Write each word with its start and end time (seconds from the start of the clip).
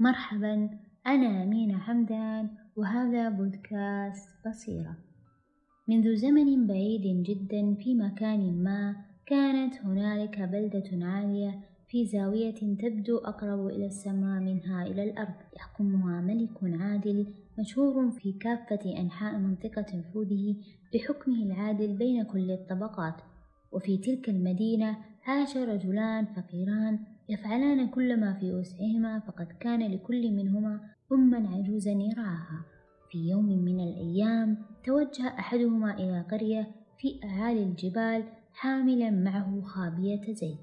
مرحبا 0.00 0.70
أنا 1.06 1.42
أمينة 1.42 1.78
حمدان 1.78 2.48
وهذا 2.76 3.28
بودكاست 3.28 4.28
بصيرة. 4.46 4.96
منذ 5.88 6.16
زمن 6.16 6.66
بعيد 6.66 7.22
جدا 7.22 7.74
في 7.74 7.94
مكان 7.94 8.62
ما 8.62 8.96
كانت 9.26 9.74
هنالك 9.74 10.40
بلدة 10.40 11.06
عالية 11.06 11.60
في 11.88 12.06
زاوية 12.06 12.54
تبدو 12.54 13.18
أقرب 13.18 13.66
إلى 13.66 13.86
السماء 13.86 14.40
منها 14.40 14.86
إلى 14.86 15.04
الأرض. 15.04 15.34
يحكمها 15.56 16.20
ملك 16.20 16.80
عادل 16.80 17.26
مشهور 17.58 18.10
في 18.10 18.32
كافة 18.32 19.00
أنحاء 19.00 19.38
منطقة 19.38 19.86
نفوذه 19.94 20.56
بحكمه 20.94 21.42
العادل 21.42 21.96
بين 21.96 22.22
كل 22.22 22.50
الطبقات. 22.50 23.14
وفي 23.72 23.98
تلك 23.98 24.28
المدينة 24.28 24.98
عاش 25.26 25.56
رجلان 25.56 26.24
فقيران 26.24 26.98
يفعلان 27.28 27.88
كل 27.88 28.20
ما 28.20 28.34
في 28.34 28.54
وسعهما 28.54 29.20
فقد 29.20 29.46
كان 29.60 29.92
لكل 29.92 30.32
منهما 30.32 30.80
أما 31.12 31.48
عجوزا 31.48 31.90
يرعاها 31.90 32.64
في 33.10 33.18
يوم 33.18 33.46
من 33.46 33.80
الأيام 33.80 34.58
توجه 34.84 35.28
أحدهما 35.28 35.94
إلى 35.94 36.24
قرية 36.30 36.74
في 36.98 37.20
أعالي 37.24 37.62
الجبال 37.62 38.24
حاملا 38.52 39.10
معه 39.10 39.60
خابية 39.62 40.32
زيت. 40.32 40.58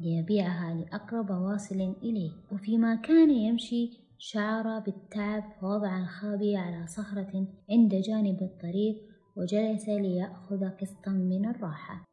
ليبيعها 0.00 0.74
لأقرب 0.74 1.30
واصل 1.30 1.94
إليه. 2.02 2.32
وفيما 2.52 2.94
كان 2.94 3.30
يمشي 3.30 3.90
شعر 4.18 4.78
بالتعب 4.78 5.44
فوضع 5.60 6.00
الخابية 6.00 6.58
على 6.58 6.86
صخرة 6.86 7.46
عند 7.70 7.94
جانب 7.94 8.42
الطريق 8.42 8.96
وجلس 9.36 9.88
ليأخذ 9.88 10.68
قسطا 10.80 11.10
من 11.10 11.48
الراحة. 11.48 12.04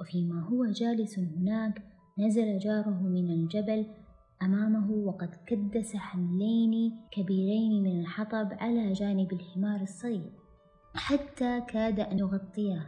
وفيما 0.00 0.40
هو 0.40 0.66
جالس 0.66 1.18
هناك 1.18 1.82
نزل 2.18 2.58
جاره 2.58 3.02
من 3.02 3.30
الجبل 3.30 3.86
أمامه 4.42 4.90
وقد 4.90 5.30
كدس 5.46 5.96
حملين 5.96 6.92
كبيرين 7.10 7.82
من 7.82 8.00
الحطب 8.00 8.48
على 8.52 8.92
جانب 8.92 9.32
الحمار 9.32 9.80
الصغير 9.80 10.32
حتى 10.94 11.60
كاد 11.60 12.00
أن 12.00 12.18
يغطياه. 12.18 12.86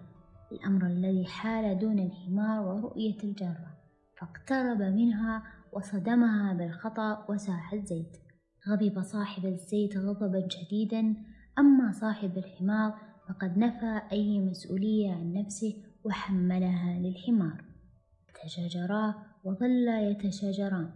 الأمر 0.53 0.87
الذي 0.87 1.25
حال 1.25 1.79
دون 1.79 1.99
الحمار 1.99 2.67
ورؤية 2.67 3.17
الجارة 3.25 3.79
فاقترب 4.19 4.83
منها 4.83 5.43
وصدمها 5.73 6.53
بالخطأ 6.53 7.27
وساح 7.29 7.73
الزيت. 7.73 8.17
غضب 8.69 9.03
صاحب 9.03 9.47
الزيت 9.47 9.97
غضبا 9.97 10.49
شديدا 10.49 11.17
أما 11.59 11.93
صاحب 11.93 12.39
الحمار 12.39 12.95
فقد 13.29 13.59
نفى 13.59 14.01
أي 14.13 14.41
مسؤولية 14.41 15.13
عن 15.13 15.33
نفسه 15.33 15.75
وحملها 16.05 16.99
للحمار. 16.99 17.68
تشاجرا 18.45 19.15
وظلا 19.45 20.11
يتشاجران. 20.11 20.91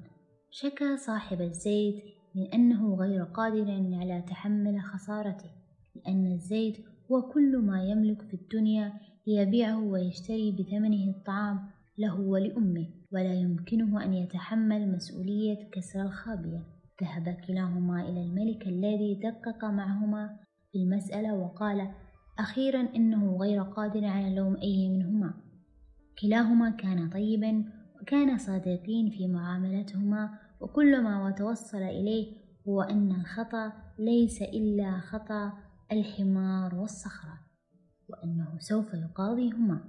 شكى 0.50 0.96
صاحب 0.96 1.40
الزيت 1.40 2.04
من 2.34 2.46
أنه 2.54 2.94
غير 2.94 3.24
قادر 3.24 3.70
على 3.70 4.22
تحمل 4.28 4.80
خسارته 4.80 5.50
لأن 5.96 6.32
الزيت 6.32 6.76
هو 7.12 7.22
كل 7.22 7.58
ما 7.58 7.84
يملك 7.84 8.22
في 8.22 8.34
الدنيا 8.34 8.92
ليبيعه 9.26 9.84
ويشتري 9.84 10.52
بثمنه 10.52 11.10
الطعام 11.16 11.60
له 11.98 12.20
ولأمه 12.20 12.86
ولا 13.12 13.34
يمكنه 13.34 14.04
أن 14.04 14.14
يتحمل 14.14 14.92
مسؤولية 14.92 15.70
كسر 15.72 16.02
الخابية 16.02 16.62
ذهب 17.02 17.36
كلاهما 17.46 18.08
إلى 18.08 18.22
الملك 18.22 18.66
الذي 18.66 19.20
دقق 19.22 19.64
معهما 19.64 20.36
في 20.72 20.78
المسألة 20.78 21.34
وقال 21.34 21.90
أخيرا 22.38 22.80
إنه 22.96 23.36
غير 23.36 23.62
قادر 23.62 24.04
على 24.04 24.34
لوم 24.34 24.56
أي 24.56 24.88
منهما. 24.88 25.34
كلاهما 26.18 26.70
كان 26.70 27.10
طيبا 27.10 27.64
وكان 28.02 28.38
صادقين 28.38 29.10
في 29.10 29.28
معاملتهما 29.28 30.38
وكل 30.60 31.02
ما 31.02 31.30
توصل 31.30 31.82
إليه 31.82 32.36
هو 32.68 32.82
أن 32.82 33.10
الخطأ 33.10 33.72
ليس 33.98 34.42
إلا 34.42 35.00
خطأ 35.00 35.52
الحمار 35.92 36.74
والصخرة 36.74 37.40
وأنه 38.08 38.58
سوف 38.58 38.94
يقاضيهما 38.94 39.80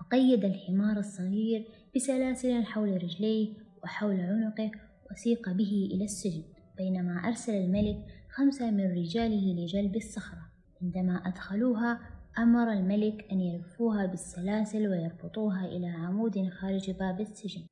فقيد 0.00 0.44
الحمار 0.44 0.98
الصغير 0.98 1.68
بسلاسل 1.96 2.64
حول 2.64 3.02
رجليه 3.02 3.56
وحول 3.84 4.20
عنقه 4.20 4.70
وسيق 5.10 5.48
به 5.48 5.88
إلى 5.94 6.04
السجن 6.04 6.42
بينما 6.78 7.12
أرسل 7.12 7.52
الملك 7.52 7.96
خمسة 8.30 8.70
من 8.70 8.92
رجاله 8.92 9.54
لجلب 9.54 9.96
الصخرة 9.96 10.52
عندما 10.82 11.16
أدخلوها 11.16 12.00
أمر 12.38 12.72
الملك 12.72 13.26
أن 13.32 13.40
يلفوها 13.40 14.06
بالسلاسل 14.06 14.88
ويربطوها 14.88 15.64
إلى 15.64 15.86
عمود 15.86 16.48
خارج 16.48 16.90
باب 16.90 17.20
السجن. 17.20 17.66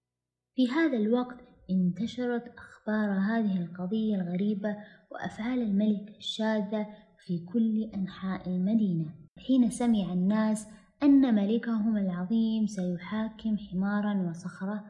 في 0.55 0.69
هذا 0.69 0.97
الوقت 0.97 1.37
انتشرت 1.71 2.45
أخبار 2.59 3.11
هذه 3.11 3.63
القضية 3.63 4.15
الغريبة 4.15 4.77
وأفعال 5.11 5.63
الملك 5.63 6.17
الشاذة 6.19 6.87
في 7.27 7.39
كل 7.39 7.91
أنحاء 7.95 8.49
المدينة 8.49 9.15
حين 9.39 9.71
سمع 9.71 10.13
الناس 10.13 10.67
أن 11.03 11.35
ملكهم 11.35 11.97
العظيم 11.97 12.67
سيحاكم 12.67 13.57
حمارا 13.57 14.29
وصخرة 14.29 14.85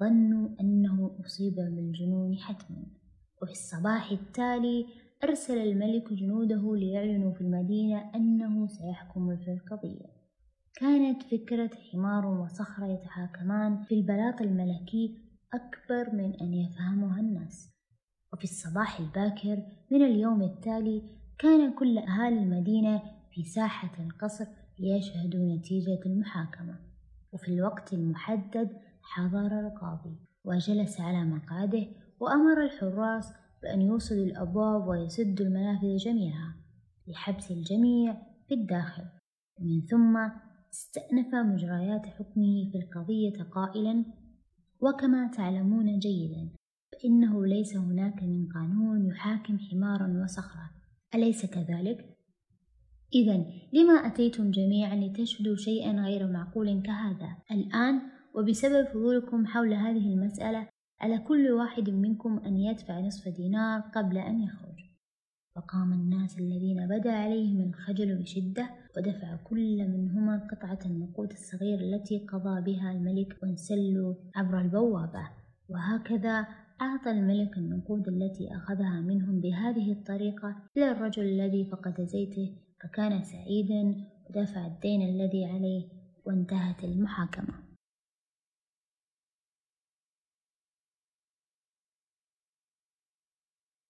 ظنوا 0.00 0.48
أنه 0.60 1.16
أصيب 1.24 1.54
بالجنون 1.54 2.36
حتما. 2.36 2.86
وفي 3.42 3.52
الصباح 3.52 4.10
التالي 4.10 4.86
أرسل 5.24 5.58
الملك 5.58 6.12
جنوده 6.12 6.76
ليعلنوا 6.76 7.32
في 7.32 7.40
المدينة 7.40 8.10
أنه 8.14 8.66
سيحكم 8.66 9.36
في 9.36 9.52
القضية. 9.52 10.06
كانت 10.74 11.22
فكرة 11.22 11.70
حمار 11.92 12.26
وصخرة 12.26 12.86
يتحاكمان 12.86 13.82
في 13.82 13.94
البلاط 13.94 14.40
الملكي 14.40 15.18
أكبر 15.54 16.14
من 16.14 16.34
أن 16.40 16.54
يفهمها 16.54 17.20
الناس. 17.20 17.72
وفي 18.32 18.44
الصباح 18.44 19.00
الباكر 19.00 19.62
من 19.90 20.02
اليوم 20.02 20.42
التالي 20.42 21.02
كان 21.38 21.72
كل 21.72 21.98
أهالي 21.98 22.38
المدينة 22.38 23.02
في 23.30 23.42
ساحة 23.42 24.04
القصر 24.04 24.46
ليشهدوا 24.78 25.56
نتيجة 25.56 26.00
المحاكمة. 26.06 26.78
وفي 27.32 27.48
الوقت 27.48 27.92
المحدد 27.92 28.76
حضر 29.02 29.60
القاضي 29.60 30.16
وجلس 30.44 31.00
على 31.00 31.24
مقعده 31.24 31.86
وأمر 32.20 32.64
الحراس 32.64 33.39
بأن 33.62 33.82
يوصلوا 33.82 34.24
الأبواب 34.24 34.88
ويسدوا 34.88 35.46
المنافذ 35.46 35.96
جميعها 35.96 36.56
لحبس 37.06 37.50
الجميع 37.50 38.16
في 38.48 38.54
الداخل. 38.54 39.04
ومن 39.60 39.80
ثم 39.80 40.16
استأنف 40.72 41.34
مجريات 41.34 42.06
حكمه 42.06 42.70
في 42.72 42.78
القضية 42.78 43.42
قائلا 43.42 44.04
وكما 44.80 45.30
تعلمون 45.36 45.98
جيدا 45.98 46.50
فإنه 46.92 47.46
ليس 47.46 47.76
هناك 47.76 48.22
من 48.22 48.48
قانون 48.48 49.06
يحاكم 49.06 49.58
حمارا 49.58 50.22
وصخرة 50.24 50.70
أليس 51.14 51.46
كذلك؟ 51.46 52.16
إذا 53.14 53.46
لما 53.72 53.92
أتيتم 53.92 54.50
جميعا 54.50 54.96
لتشهدوا 54.96 55.56
شيئا 55.56 55.92
غير 55.92 56.32
معقول 56.32 56.82
كهذا؟ 56.82 57.36
الآن 57.50 58.00
وبسبب 58.34 58.86
فضولكم 58.86 59.46
حول 59.46 59.74
هذه 59.74 60.14
المسألة 60.14 60.68
على 61.00 61.18
كل 61.18 61.50
واحد 61.50 61.90
منكم 61.90 62.38
أن 62.38 62.56
يدفع 62.56 63.00
نصف 63.00 63.28
دينار 63.28 63.80
قبل 63.80 64.18
أن 64.18 64.42
يخرج. 64.42 64.80
فقام 65.56 65.92
الناس 65.92 66.38
الذين 66.38 66.86
بدا 66.88 67.12
عليهم 67.12 67.60
الخجل 67.60 68.16
بشدة 68.16 68.70
ودفع 68.96 69.36
كل 69.36 69.88
منهما 69.88 70.48
قطعة 70.50 70.78
النقود 70.86 71.30
الصغيرة 71.30 71.80
التي 71.80 72.18
قضى 72.18 72.60
بها 72.60 72.92
الملك 72.92 73.38
وانسلوا 73.42 74.14
عبر 74.34 74.60
البوابة. 74.60 75.28
وهكذا 75.68 76.46
أعطى 76.80 77.10
الملك 77.10 77.58
النقود 77.58 78.08
التي 78.08 78.56
أخذها 78.56 79.00
منهم 79.00 79.40
بهذه 79.40 79.92
الطريقة 79.92 80.56
إلى 80.76 80.90
الرجل 80.90 81.22
الذي 81.22 81.64
فقد 81.64 82.00
زيته 82.00 82.56
فكان 82.82 83.22
سعيدا 83.22 83.94
ودفع 84.30 84.66
الدين 84.66 85.02
الذي 85.02 85.44
عليه 85.44 85.88
وانتهت 86.26 86.84
المحاكمة. 86.84 87.69